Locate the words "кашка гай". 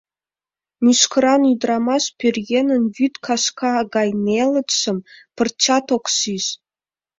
3.25-4.09